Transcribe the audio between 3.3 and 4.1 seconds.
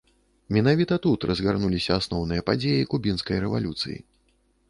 рэвалюцыі.